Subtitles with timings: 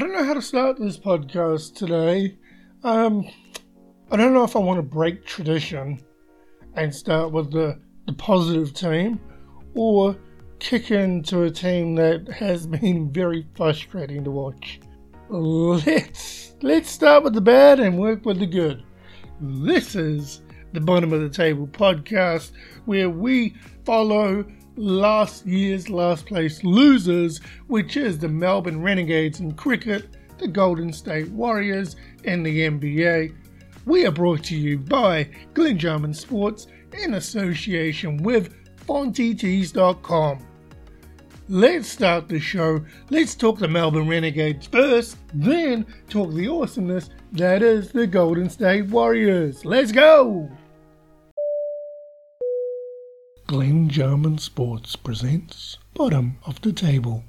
[0.00, 2.38] don't know how to start this podcast today.
[2.84, 3.28] Um,
[4.10, 6.02] I don't know if I want to break tradition
[6.74, 9.20] and start with the, the positive team
[9.74, 10.16] or
[10.58, 14.80] kick into a team that has been very frustrating to watch.
[15.28, 18.82] Let's let's start with the bad and work with the good.
[19.38, 20.40] This is
[20.72, 22.52] the bottom of the table podcast
[22.86, 23.54] where we
[23.84, 24.46] follow
[24.80, 30.08] last year's last place losers, which is the Melbourne Renegades in cricket,
[30.38, 33.34] the Golden State Warriors in the NBA.
[33.84, 36.66] We are brought to you by Glen Jarman Sports
[36.96, 38.54] in association with
[38.86, 40.46] FontyTees.com.
[41.48, 42.84] Let's start the show.
[43.10, 48.86] Let's talk the Melbourne Renegades first, then talk the awesomeness that is the Golden State
[48.86, 49.64] Warriors.
[49.64, 50.50] Let's go!
[53.50, 57.24] Glen Jarman Sports presents Bottom of the Table.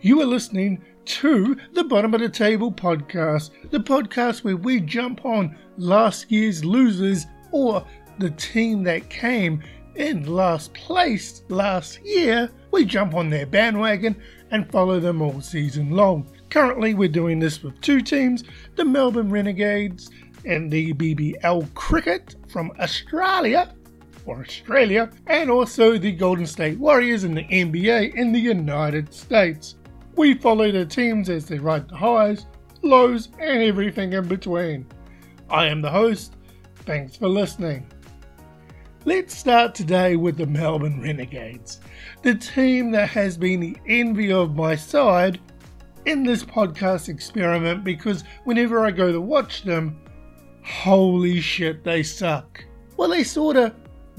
[0.00, 5.22] You are listening to the Bottom of the Table podcast, the podcast where we jump
[5.26, 7.84] on last year's losers or
[8.18, 9.62] the team that came
[9.96, 12.50] in last place last year.
[12.70, 14.16] We jump on their bandwagon
[14.50, 16.26] and follow them all season long.
[16.48, 18.44] Currently, we're doing this with two teams
[18.76, 20.10] the Melbourne Renegades
[20.44, 23.74] and the BBL Cricket from Australia
[24.26, 29.76] or Australia, and also the Golden State Warriors in the NBA in the United States.
[30.16, 32.46] We follow the teams as they ride the highs,
[32.82, 34.86] lows, and everything in between.
[35.48, 36.36] I am the host.
[36.80, 37.86] Thanks for listening.
[39.04, 41.80] Let's start today with the Melbourne Renegades,
[42.22, 45.40] the team that has been the envy of my side
[46.04, 49.98] in this podcast experiment because whenever I go to watch them,
[50.68, 52.64] holy shit, they suck.
[52.96, 53.74] Well, they sorta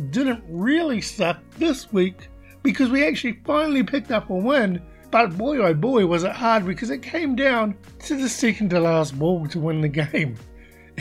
[0.09, 2.29] didn't really suck this week
[2.63, 4.81] because we actually finally picked up a win.
[5.11, 7.75] But boy oh boy was it hard because it came down
[8.05, 10.35] to the second to last ball to win the game.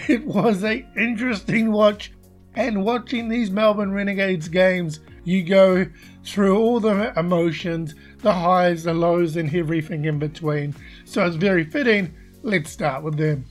[0.09, 2.13] It was a interesting watch
[2.55, 5.87] and watching these Melbourne Renegades games, you go
[6.25, 10.75] through all the emotions, the highs, the lows, and everything in between.
[11.05, 12.15] So it's very fitting.
[12.43, 13.45] Let's start with them.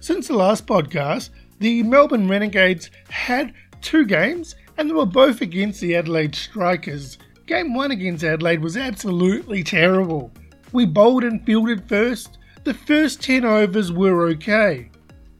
[0.00, 1.30] Since the last podcast,
[1.60, 7.18] the Melbourne Renegades had two games and they were both against the Adelaide Strikers.
[7.46, 10.32] Game 1 against Adelaide was absolutely terrible.
[10.72, 12.38] We bowled and fielded first.
[12.64, 14.90] The first 10 overs were okay.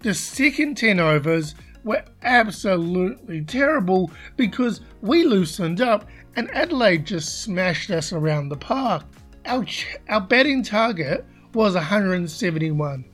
[0.01, 1.55] The second 10 overs
[1.85, 6.07] were absolutely terrible because we loosened up
[6.37, 9.05] and Adelaide just smashed us around the park.
[9.47, 9.65] Our,
[10.11, 13.09] our batting target was 171.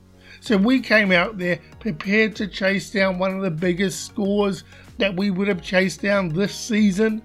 [0.47, 4.63] So we came out there prepared to chase down one of the biggest scores
[4.97, 7.21] that we would have chased down this season.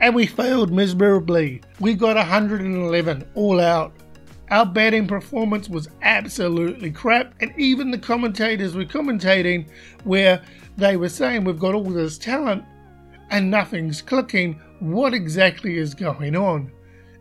[0.00, 1.60] And we failed miserably.
[1.78, 3.92] We got 111 all out.
[4.50, 9.68] Our batting performance was absolutely crap, and even the commentators were commentating
[10.04, 10.42] where
[10.78, 12.64] they were saying we've got all this talent
[13.28, 14.58] and nothing's clicking.
[14.80, 16.72] What exactly is going on?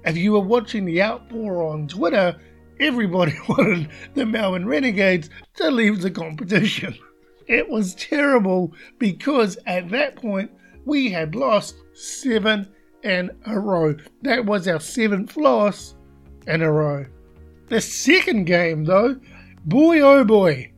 [0.05, 2.37] If you were watching the outpour on Twitter,
[2.81, 6.97] everybody wanted the Melbourne Renegades to leave the competition.
[7.47, 10.51] It was terrible because at that point
[10.85, 12.67] we had lost seven
[13.03, 13.95] in a row.
[14.23, 15.95] That was our seventh loss
[16.47, 17.05] in a row.
[17.67, 19.15] The second game, though,
[19.65, 20.71] boy oh boy,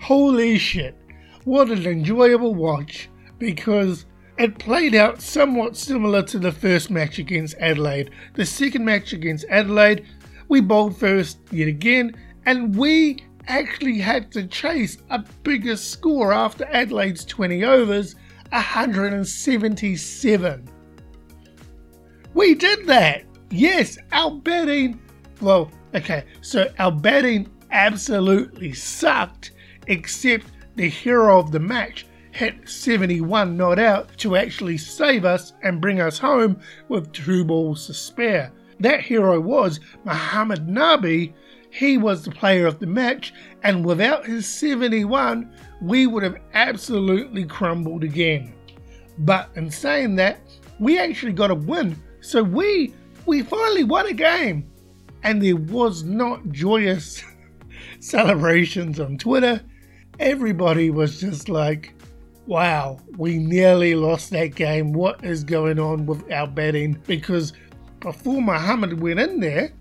[0.00, 0.96] holy shit,
[1.44, 3.08] what an enjoyable watch
[3.38, 4.06] because
[4.38, 8.10] it played out somewhat similar to the first match against Adelaide.
[8.34, 10.06] The second match against Adelaide,
[10.48, 12.14] we bowled first yet again,
[12.46, 18.14] and we actually had to chase a bigger score after Adelaide's 20 overs
[18.50, 20.68] 177.
[22.34, 23.24] We did that!
[23.50, 25.00] Yes, our batting.
[25.40, 29.52] Well, okay, so our batting absolutely sucked,
[29.86, 35.80] except the hero of the match hit 71 not out to actually save us and
[35.80, 38.52] bring us home with two balls to spare.
[38.80, 41.34] That hero was Mohammad Nabi,
[41.70, 47.44] he was the player of the match, and without his 71, we would have absolutely
[47.44, 48.54] crumbled again.
[49.18, 50.40] But in saying that,
[50.78, 52.94] we actually got a win, so we
[53.26, 54.70] we finally won a game,
[55.22, 57.22] and there was not joyous
[58.00, 59.60] celebrations on Twitter.
[60.18, 61.92] Everybody was just like,
[62.46, 64.92] "Wow, we nearly lost that game.
[64.92, 67.52] What is going on with our betting?" Because
[68.00, 69.72] before Mohammad went in there,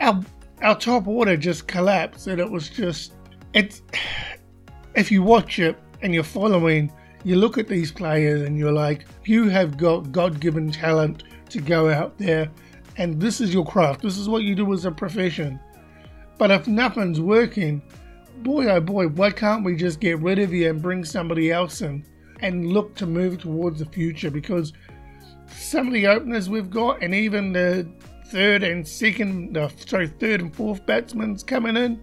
[0.00, 0.22] our
[0.62, 3.12] our top order just collapsed, and it was just
[3.52, 3.82] it's.
[4.94, 6.90] If you watch it and you're following,
[7.22, 11.90] you look at these players and you're like, you have got God-given talent to go
[11.90, 12.50] out there
[12.98, 14.02] and this is your craft.
[14.02, 15.60] This is what you do as a profession.
[16.38, 17.82] But if nothing's working,
[18.38, 21.82] boy oh boy, why can't we just get rid of you and bring somebody else
[21.82, 22.04] in
[22.40, 24.30] and look to move towards the future?
[24.30, 24.72] Because
[25.56, 27.88] some of the openers we've got, and even the
[28.26, 32.00] third and second, uh, sorry, third and fourth batsmen's coming in,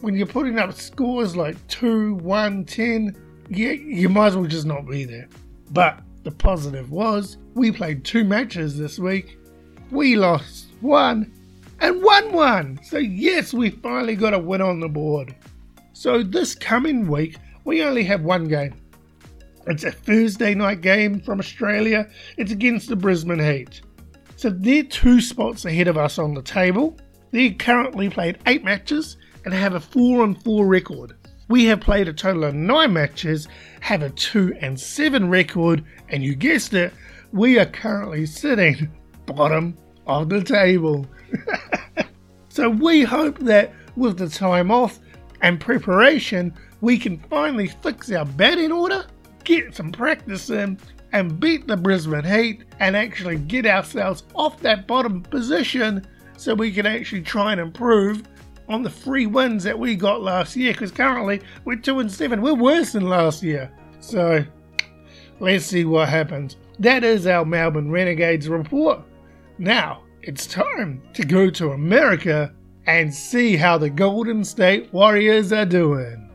[0.00, 3.16] when you're putting up scores like 2, 1, 10,
[3.48, 5.28] yeah, you might as well just not be there.
[5.70, 9.38] But the positive was we played two matches this week.
[9.90, 11.32] We lost one
[11.80, 12.80] and won one.
[12.82, 15.34] So, yes, we finally got a win on the board.
[15.92, 18.74] So, this coming week, we only have one game.
[19.66, 22.08] It's a Thursday night game from Australia.
[22.36, 23.80] It's against the Brisbane Heat.
[24.36, 26.98] So, they're two spots ahead of us on the table.
[27.32, 31.16] They currently played eight matches and have a 4 on 4 record.
[31.48, 33.48] We have played a total of 9 matches,
[33.80, 36.92] have a 2 and 7 record, and you guessed it,
[37.32, 38.90] we are currently sitting
[39.26, 39.76] bottom
[40.06, 41.06] of the table.
[42.48, 44.98] so we hope that with the time off
[45.40, 49.06] and preparation, we can finally fix our batting order,
[49.46, 50.78] get some practice in,
[51.12, 56.06] and beat the Brisbane Heat and actually get ourselves off that bottom position
[56.36, 58.24] so we can actually try and improve
[58.68, 62.42] on the three wins that we got last year because currently we're 2 and 7.
[62.42, 63.70] We're worse than last year.
[64.00, 64.44] So
[65.40, 66.56] let's see what happens.
[66.80, 69.00] That is our Melbourne Renegades report.
[69.58, 72.52] Now it's time to go to America
[72.86, 76.25] and see how the Golden State Warriors are doing.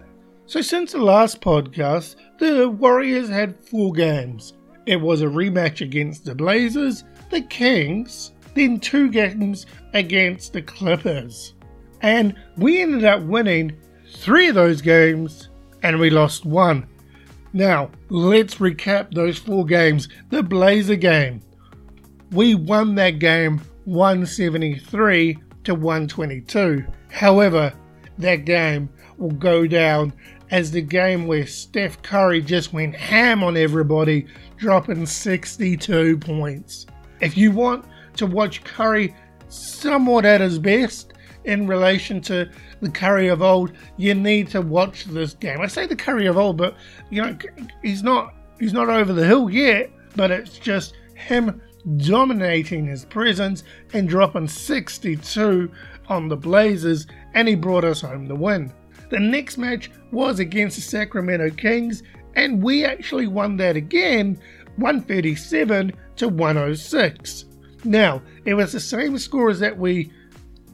[0.46, 4.54] So, since the last podcast, the Warriors had four games.
[4.86, 11.54] It was a rematch against the Blazers, the Kings, then two games against the Clippers
[12.02, 13.78] and we ended up winning
[14.16, 15.50] three of those games
[15.84, 16.88] and we lost one.
[17.54, 20.08] Now, let's recap those four games.
[20.30, 21.42] The Blazer game.
[22.32, 26.86] We won that game 173 to 122.
[27.10, 27.74] However,
[28.22, 30.14] that game will go down
[30.50, 34.28] as the game where Steph Curry just went ham on everybody,
[34.58, 36.86] dropping 62 points.
[37.22, 37.86] If you want
[38.18, 39.16] to watch Curry
[39.48, 41.14] somewhat at his best,
[41.46, 42.50] in relation to
[42.82, 45.62] the Curry of old, you need to watch this game.
[45.62, 46.76] I say the Curry of old, but
[47.10, 47.36] you know
[47.82, 49.92] he's not he's not over the hill yet.
[50.16, 51.62] But it's just him
[51.98, 53.64] dominating his presence
[53.94, 55.72] and dropping 62
[56.08, 58.72] on the Blazers, and he brought us home the win.
[59.10, 62.04] The next match was against the Sacramento Kings,
[62.36, 64.40] and we actually won that again,
[64.78, 67.46] 137 to 106.
[67.84, 70.12] Now, it was the same scores that we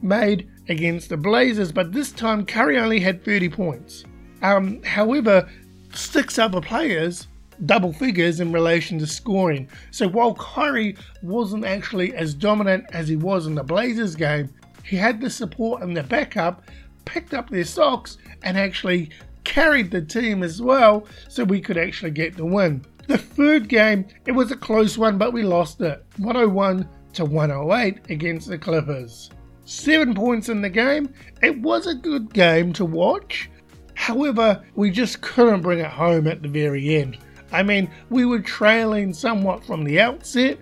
[0.02, 4.04] made against the Blazers, but this time Curry only had 30 points.
[4.42, 5.48] Um, however,
[5.94, 7.26] six other players
[7.66, 9.68] double figures in relation to scoring.
[9.90, 14.48] So while Curry wasn't actually as dominant as he was in the Blazers game,
[14.84, 16.62] he had the support and the backup,
[17.04, 19.10] picked up their socks, and actually
[19.44, 22.84] carried the team as well so we could actually get the win.
[23.06, 28.10] The third game, it was a close one, but we lost it 101 to 108
[28.10, 29.30] against the Clippers
[29.68, 31.12] seven points in the game.
[31.42, 33.50] It was a good game to watch.
[33.94, 37.18] However, we just couldn't bring it home at the very end.
[37.52, 40.58] I mean, we were trailing somewhat from the outset,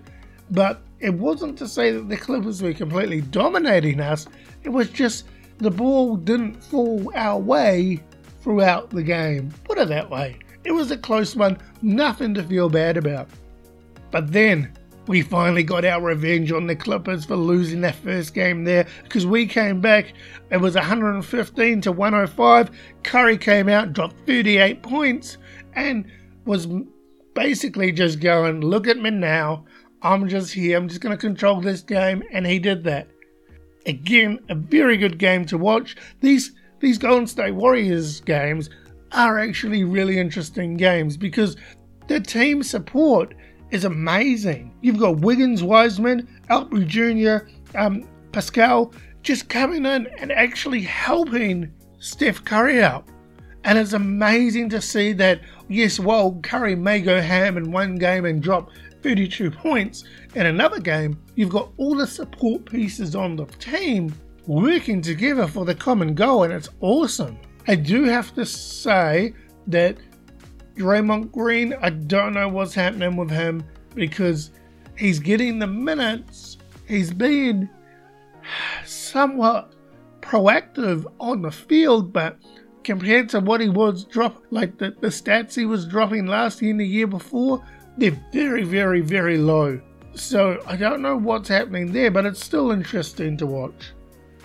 [0.51, 4.27] but it wasn't to say that the Clippers were completely dominating us.
[4.63, 5.25] It was just
[5.57, 8.03] the ball didn't fall our way
[8.41, 9.51] throughout the game.
[9.63, 10.37] Put it that way.
[10.63, 13.29] It was a close one, nothing to feel bad about.
[14.11, 14.71] But then
[15.07, 19.25] we finally got our revenge on the Clippers for losing that first game there because
[19.25, 20.13] we came back.
[20.51, 22.71] It was 115 to 105.
[23.03, 25.37] Curry came out, dropped 38 points,
[25.73, 26.05] and
[26.47, 26.67] was
[27.33, 29.65] basically just going, Look at me now.
[30.01, 30.77] I'm just here.
[30.77, 32.23] I'm just going to control this game.
[32.31, 33.07] And he did that.
[33.85, 35.95] Again, a very good game to watch.
[36.21, 38.69] These these Golden State Warriors games
[39.11, 41.57] are actually really interesting games because
[42.07, 43.33] the team support
[43.71, 44.73] is amazing.
[44.81, 52.43] You've got Wiggins, Wiseman, Oubre Jr., um, Paschall just coming in and actually helping Steph
[52.45, 53.05] Curry out.
[53.67, 58.23] And it's amazing to see that, yes, while Curry may go ham in one game
[58.23, 58.71] and drop
[59.03, 60.05] 32 points,
[60.35, 65.65] in another game, you've got all the support pieces on the team working together for
[65.65, 67.37] the common goal, and it's awesome.
[67.67, 69.33] I do have to say
[69.67, 69.97] that
[70.77, 74.51] Draymond Green, I don't know what's happening with him because
[74.95, 76.57] he's getting the minutes.
[76.87, 77.67] He's being
[78.85, 79.73] somewhat
[80.21, 82.37] proactive on the field, but
[82.87, 86.71] compared to what he was drop like the, the stats he was dropping last year
[86.71, 87.61] and the year before,
[87.97, 89.79] they're very, very, very low.
[90.13, 93.91] So I don't know what's happening there, but it's still interesting to watch.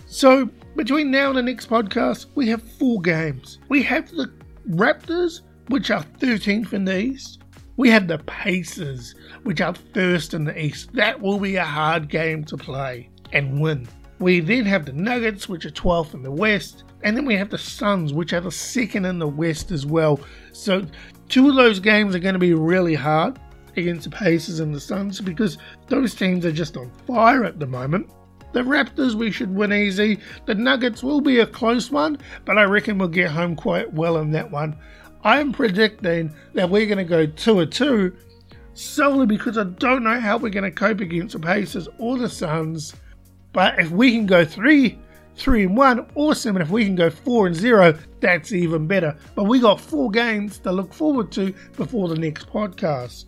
[0.06, 3.61] So between now and the next podcast, we have four games.
[3.68, 4.32] We have the
[4.70, 7.42] Raptors, which are 13th in the East.
[7.76, 10.92] We have the Pacers, which are first in the East.
[10.94, 13.87] That will be a hard game to play and win.
[14.18, 16.82] We then have the Nuggets, which are 12th in the West.
[17.02, 20.21] And then we have the Suns, which are the second in the West as well.
[20.52, 20.87] So,
[21.28, 23.38] two of those games are going to be really hard
[23.76, 27.66] against the Pacers and the Suns because those teams are just on fire at the
[27.66, 28.11] moment.
[28.52, 30.21] The Raptors we should win easy.
[30.44, 34.18] The Nuggets will be a close one, but I reckon we'll get home quite well
[34.18, 34.76] in that one.
[35.25, 38.14] I'm predicting that we're going to go 2 or 2
[38.75, 42.28] solely because I don't know how we're going to cope against the Pacers or the
[42.28, 42.94] Suns.
[43.52, 44.99] But if we can go 3
[45.36, 46.56] 3 and 1, awesome.
[46.56, 49.16] And if we can go 4 and 0, that's even better.
[49.34, 53.26] But we got four games to look forward to before the next podcast.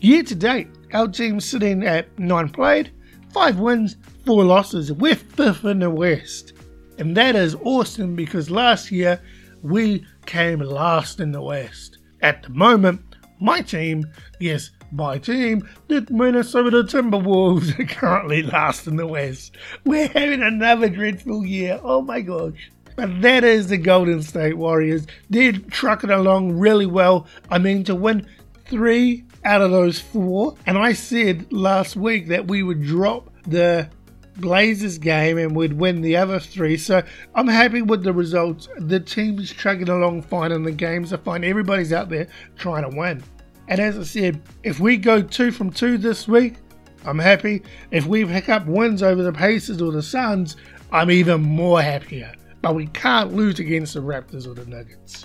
[0.00, 2.92] Year to date, our team's sitting at 9 played,
[3.32, 4.92] 5 wins, 4 losses.
[4.92, 6.54] We're 5th in the West.
[6.98, 9.20] And that is awesome because last year
[9.62, 11.98] we came last in the West.
[12.22, 13.00] At the moment,
[13.40, 14.04] my team,
[14.38, 19.56] yes, my team, the Minnesota Timberwolves, are currently last in the West.
[19.84, 21.80] We're having another dreadful year.
[21.82, 22.70] Oh my gosh.
[22.96, 25.06] But that is the Golden State Warriors.
[25.30, 27.26] They're trucking along really well.
[27.50, 28.26] I mean, to win
[28.66, 30.56] three out of those four.
[30.66, 33.88] And I said last week that we would drop the
[34.36, 36.76] Blazers game and we'd win the other three.
[36.76, 37.02] So
[37.34, 38.68] I'm happy with the results.
[38.78, 41.12] The team is chugging along fine in the games.
[41.12, 43.22] I find everybody's out there trying to win.
[43.70, 46.56] And as I said, if we go two from two this week,
[47.04, 47.62] I'm happy.
[47.92, 50.56] If we pick up wins over the Pacers or the Suns,
[50.90, 52.34] I'm even more happier.
[52.62, 55.24] But we can't lose against the Raptors or the Nuggets.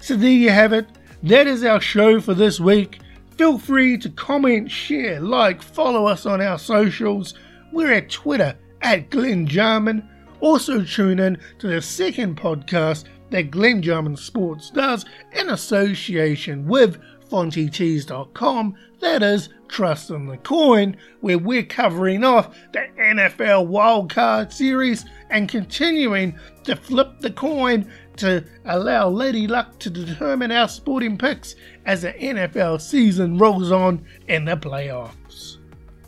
[0.00, 0.86] So there you have it.
[1.22, 3.00] That is our show for this week.
[3.36, 7.34] Feel free to comment, share, like, follow us on our socials.
[7.70, 10.08] We're at Twitter at Glenn Jarman.
[10.40, 16.98] Also tune in to the second podcast that Glenn Jarman Sports does in association with
[17.28, 18.76] FontyTees.com.
[19.00, 25.48] That is Trust in the Coin, where we're covering off the NFL Wildcard Series and
[25.48, 31.54] continuing to flip the coin to allow Lady Luck to determine our sporting picks
[31.86, 35.58] as the NFL season rolls on in the playoffs.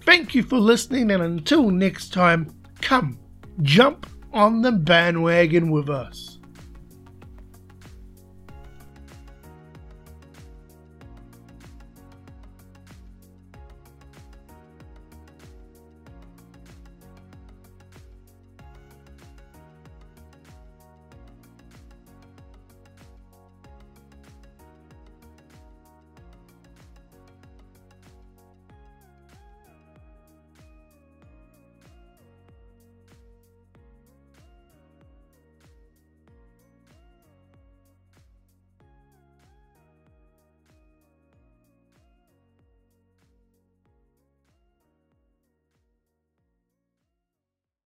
[0.05, 3.19] Thank you for listening, and until next time, come
[3.63, 6.30] jump on the bandwagon with us.